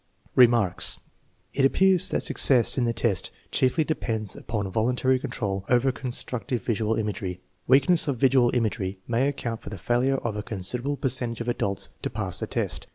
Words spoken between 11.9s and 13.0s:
to pass the test.